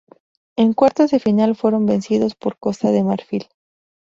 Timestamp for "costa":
2.57-2.89